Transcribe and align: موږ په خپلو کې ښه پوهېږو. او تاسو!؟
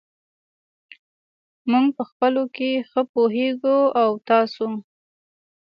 موږ 1.69 1.85
په 1.97 2.03
خپلو 2.09 2.43
کې 2.55 2.69
ښه 2.89 3.01
پوهېږو. 3.13 3.77
او 4.01 4.09
تاسو!؟ 4.29 4.67